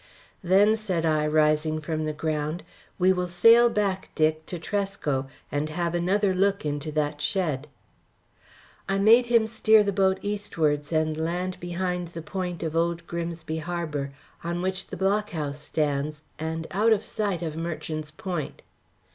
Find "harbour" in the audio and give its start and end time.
13.57-14.11